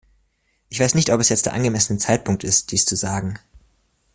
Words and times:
Ich 0.69 0.79
weiß 0.79 0.95
nicht, 0.95 1.11
ob 1.11 1.21
es 1.21 1.29
jetzt 1.29 1.45
der 1.45 1.53
angemessene 1.53 1.99
Zeitpunkt 1.99 2.43
ist, 2.43 2.71
dies 2.71 2.85
zu 2.85 2.95
sagen. 2.95 3.37